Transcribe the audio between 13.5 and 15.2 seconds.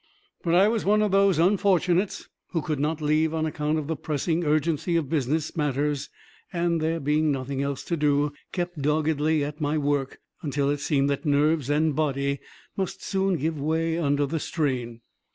way under the strain.